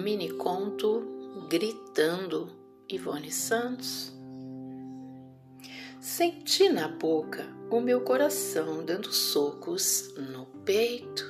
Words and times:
mini 0.00 0.30
conto 0.30 1.46
Gritando, 1.48 2.50
Ivone 2.88 3.30
Santos. 3.30 4.12
Senti 6.00 6.68
na 6.70 6.88
boca 6.88 7.46
o 7.70 7.80
meu 7.80 8.00
coração 8.00 8.84
dando 8.84 9.12
socos 9.12 10.14
no 10.16 10.46
peito. 10.64 11.29